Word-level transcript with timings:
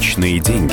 Личные 0.00 0.40
деньги. 0.40 0.72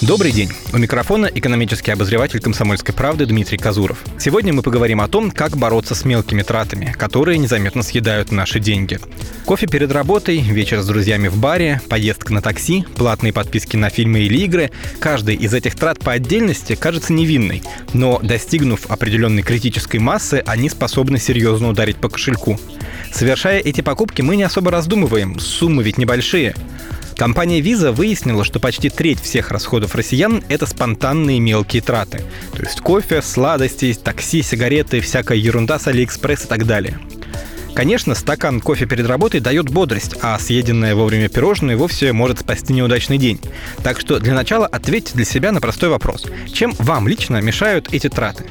Добрый 0.00 0.32
день. 0.32 0.48
У 0.72 0.78
микрофона 0.78 1.26
экономический 1.26 1.90
обозреватель 1.90 2.40
«Комсомольской 2.40 2.94
правды» 2.94 3.26
Дмитрий 3.26 3.58
Казуров. 3.58 4.02
Сегодня 4.18 4.54
мы 4.54 4.62
поговорим 4.62 5.02
о 5.02 5.08
том, 5.08 5.30
как 5.30 5.54
бороться 5.58 5.94
с 5.94 6.06
мелкими 6.06 6.40
тратами, 6.40 6.94
которые 6.96 7.36
незаметно 7.36 7.82
съедают 7.82 8.32
наши 8.32 8.58
деньги. 8.58 8.98
Кофе 9.44 9.66
перед 9.66 9.92
работой, 9.92 10.38
вечер 10.38 10.80
с 10.80 10.86
друзьями 10.86 11.28
в 11.28 11.36
баре, 11.36 11.82
поездка 11.90 12.32
на 12.32 12.40
такси, 12.40 12.86
платные 12.96 13.34
подписки 13.34 13.76
на 13.76 13.90
фильмы 13.90 14.20
или 14.20 14.38
игры– 14.38 14.70
каждый 14.98 15.34
из 15.34 15.52
этих 15.52 15.74
трат 15.74 15.98
по 15.98 16.12
отдельности 16.12 16.74
кажется 16.74 17.12
невинной, 17.12 17.62
но 17.92 18.18
достигнув 18.22 18.90
определенной 18.90 19.42
критической 19.42 20.00
массы, 20.00 20.42
они 20.46 20.70
способны 20.70 21.18
серьезно 21.18 21.68
ударить 21.68 21.96
по 21.96 22.08
кошельку. 22.08 22.58
Совершая 23.12 23.60
эти 23.60 23.80
покупки, 23.80 24.22
мы 24.22 24.36
не 24.36 24.44
особо 24.44 24.70
раздумываем, 24.70 25.38
суммы 25.38 25.82
ведь 25.82 25.98
небольшие– 25.98 26.54
Компания 27.18 27.60
Visa 27.60 27.90
выяснила, 27.90 28.44
что 28.44 28.60
почти 28.60 28.90
треть 28.90 29.20
всех 29.20 29.50
расходов 29.50 29.96
россиян— 29.96 30.40
это 30.48 30.66
спонтанные 30.66 31.40
мелкие 31.40 31.82
траты. 31.82 32.22
То 32.54 32.62
есть 32.62 32.80
кофе, 32.80 33.22
сладости, 33.22 33.92
такси, 33.92 34.40
сигареты, 34.40 35.00
всякая 35.00 35.36
ерунда 35.36 35.80
с 35.80 35.88
Алиэкспресс 35.88 36.44
и 36.44 36.46
так 36.46 36.64
далее. 36.64 37.00
Конечно, 37.74 38.14
стакан 38.14 38.60
кофе 38.60 38.86
перед 38.86 39.08
работой 39.08 39.40
дает 39.40 39.68
бодрость, 39.68 40.14
а 40.22 40.38
съеденное 40.38 40.94
вовремя 40.94 41.28
пирожное 41.28 41.76
вовсе 41.76 42.12
может 42.12 42.38
спасти 42.38 42.72
неудачный 42.72 43.18
день. 43.18 43.40
Так 43.82 43.98
что 43.98 44.20
для 44.20 44.34
начала 44.34 44.68
ответьте 44.68 45.14
для 45.14 45.24
себя 45.24 45.50
на 45.50 45.60
простой 45.60 45.88
вопрос. 45.88 46.24
Чем 46.52 46.72
вам 46.78 47.08
лично 47.08 47.40
мешают 47.40 47.88
эти 47.90 48.08
траты? 48.08 48.44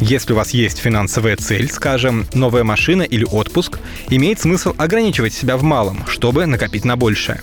Если 0.00 0.32
у 0.32 0.36
вас 0.36 0.50
есть 0.50 0.78
финансовая 0.78 1.36
цель, 1.36 1.70
скажем, 1.70 2.26
новая 2.32 2.64
машина 2.64 3.02
или 3.02 3.24
отпуск, 3.24 3.78
имеет 4.08 4.40
смысл 4.40 4.74
ограничивать 4.78 5.34
себя 5.34 5.58
в 5.58 5.62
малом, 5.62 6.06
чтобы 6.06 6.46
накопить 6.46 6.86
на 6.86 6.96
большее. 6.96 7.42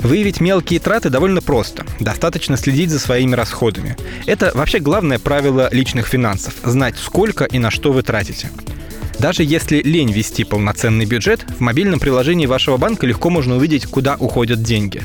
Выявить 0.00 0.40
мелкие 0.40 0.78
траты 0.78 1.10
довольно 1.10 1.40
просто. 1.40 1.84
Достаточно 1.98 2.56
следить 2.56 2.90
за 2.90 3.00
своими 3.00 3.34
расходами. 3.34 3.96
Это 4.26 4.52
вообще 4.54 4.78
главное 4.78 5.18
правило 5.18 5.68
личных 5.72 6.06
финансов– 6.06 6.54
знать, 6.64 6.96
сколько 6.96 7.44
и 7.44 7.58
на 7.58 7.70
что 7.70 7.92
вы 7.92 8.02
тратите. 8.02 8.50
Даже 9.18 9.42
если 9.42 9.82
лень 9.82 10.12
вести 10.12 10.44
полноценный 10.44 11.04
бюджет, 11.04 11.44
в 11.58 11.60
мобильном 11.60 12.00
приложении 12.00 12.46
вашего 12.46 12.76
банка 12.76 13.06
легко 13.06 13.28
можно 13.28 13.56
увидеть, 13.56 13.86
куда 13.86 14.16
уходят 14.16 14.62
деньги. 14.62 15.02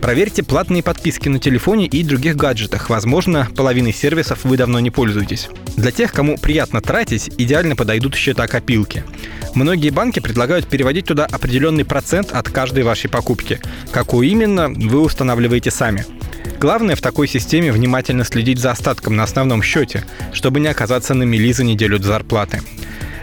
Проверьте 0.00 0.42
платные 0.42 0.82
подписки 0.82 1.28
на 1.28 1.38
телефоне 1.38 1.86
и 1.86 2.02
других 2.02 2.36
гаджетах. 2.36 2.90
Возможно, 2.90 3.48
половиной 3.56 3.92
сервисов 3.92 4.44
вы 4.44 4.56
давно 4.56 4.80
не 4.80 4.90
пользуетесь. 4.90 5.48
Для 5.76 5.90
тех, 5.90 6.12
кому 6.12 6.38
приятно 6.38 6.80
тратить, 6.80 7.30
идеально 7.38 7.76
подойдут 7.76 8.14
счета 8.14 8.46
копилки. 8.46 9.04
Многие 9.54 9.90
банки 9.90 10.20
предлагают 10.20 10.66
переводить 10.68 11.06
туда 11.06 11.26
определенный 11.26 11.84
процент 11.84 12.32
от 12.32 12.48
каждой 12.48 12.82
вашей 12.82 13.08
покупки. 13.08 13.60
Какую 13.90 14.28
именно, 14.28 14.68
вы 14.68 15.00
устанавливаете 15.00 15.70
сами. 15.70 16.04
Главное 16.58 16.96
в 16.96 17.02
такой 17.02 17.28
системе 17.28 17.72
внимательно 17.72 18.24
следить 18.24 18.58
за 18.58 18.70
остатком 18.70 19.16
на 19.16 19.24
основном 19.24 19.62
счете, 19.62 20.04
чтобы 20.32 20.60
не 20.60 20.68
оказаться 20.68 21.14
на 21.14 21.24
мели 21.24 21.52
за 21.52 21.64
неделю 21.64 21.98
до 21.98 22.06
зарплаты. 22.06 22.62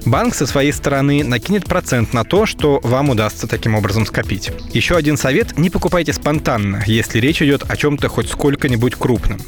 Банк 0.05 0.35
со 0.35 0.45
своей 0.45 0.73
стороны 0.73 1.23
накинет 1.23 1.65
процент 1.65 2.13
на 2.13 2.25
то, 2.25 2.45
что 2.45 2.81
вам 2.83 3.09
удастся 3.09 3.47
таким 3.47 3.75
образом 3.75 4.05
скопить. 4.05 4.51
Еще 4.73 4.97
один 4.97 5.15
совет– 5.15 5.57
не 5.57 5.69
покупайте 5.69 6.11
спонтанно, 6.11 6.83
если 6.85 7.19
речь 7.19 7.41
идет 7.41 7.63
о 7.69 7.77
чем-то 7.77 8.09
хоть 8.09 8.29
сколько-нибудь 8.29 8.95
крупном. 8.95 9.39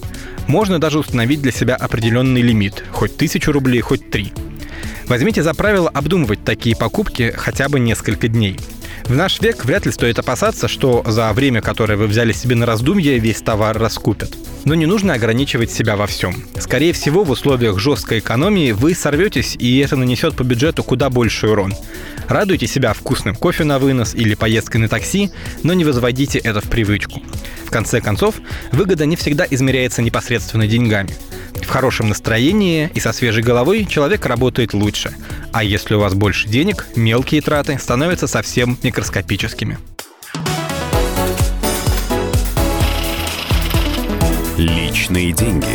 Можно 0.47 0.80
даже 0.80 1.00
установить 1.00 1.42
для 1.42 1.52
себя 1.52 1.75
определенный 1.75 2.42
лимит, 2.42 2.86
хоть 2.92 3.17
тысячу 3.17 3.52
рублей, 3.52 3.81
хоть 3.81 4.09
три. 4.09 4.31
Возьмите 5.08 5.44
за 5.44 5.53
правило 5.53 5.89
обдумывать 5.89 6.44
такие 6.45 6.75
покупки 6.75 7.34
хотя 7.36 7.67
бы 7.67 7.80
несколько 7.80 8.30
дней. 8.30 8.58
В 9.08 9.14
наш 9.14 9.39
век 9.39 9.66
вряд 9.66 9.86
ли 9.86 9.92
стоит 9.92 10.17
опасаться, 10.17 10.67
что 10.67 11.03
за 11.06 11.31
время, 11.31 11.61
которое 11.61 11.95
вы 11.95 12.08
взяли 12.08 12.34
себе 12.34 12.56
на 12.56 12.66
раздумье, 12.66 13.20
весь 13.20 13.39
товар 13.39 13.78
раскупят. 13.78 14.34
Но 14.63 14.74
не 14.74 14.88
нужно 14.88 15.13
ограничивать 15.13 15.69
себя 15.69 15.96
во 15.96 16.07
всем. 16.07 16.44
Скорее 16.59 16.91
всего, 16.91 17.24
в 17.24 17.30
условиях 17.30 17.78
жесткой 17.78 18.18
экономии 18.18 18.72
вы 18.72 18.96
сорветесь, 18.96 19.56
и 19.59 19.78
это 19.78 19.96
нанесет 19.96 20.35
по 20.35 20.41
бюджету 20.41 20.84
куда 20.84 21.12
больший 21.12 21.52
урон. 21.52 21.75
Радуйте 22.28 22.66
себя 22.66 22.94
вкусным 22.94 23.35
кофе 23.35 23.63
на 23.63 23.78
вынос 23.78 24.16
или 24.16 24.34
поездкой 24.34 24.81
на 24.81 24.90
такси, 24.90 25.30
но 25.62 25.74
не 25.75 25.85
возводите 25.85 26.40
это 26.40 26.59
в 26.59 26.69
привычку. 26.72 27.22
В 27.63 27.69
конце 27.69 28.01
концов, 28.01 28.35
выгода 28.72 29.06
не 29.06 29.16
всегда 29.16 29.46
измеряется 29.47 30.01
непосредственно 30.01 30.66
деньгами. 30.68 31.16
В 31.66 31.70
хорошем 31.70 32.09
настроении 32.09 32.90
и 32.94 33.00
со 33.00 33.12
свежей 33.12 33.44
головой 33.44 33.86
человек 33.86 34.26
работает 34.26 34.74
лучше. 34.74 35.14
А 35.52 35.64
если 35.64 35.96
у 35.96 36.00
вас 36.00 36.14
больше 36.14 36.48
денег, 36.48 36.86
мелкие 36.96 37.42
траты 37.42 37.78
становятся 37.80 38.28
совсем 38.28 38.78
микроскопическими. 38.84 39.78
Личные 44.58 45.34
деньги. 45.34 45.66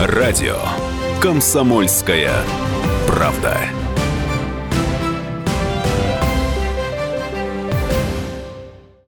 Радио. 0.00 0.58
Комсомольская 1.20 2.32
правда. 3.08 3.58